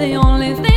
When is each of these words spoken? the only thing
the 0.00 0.16
only 0.16 0.54
thing 0.54 0.69